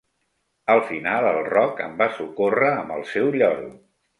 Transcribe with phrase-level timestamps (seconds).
[0.75, 3.71] Al final el Roc em va socórrer amb el seu lloro.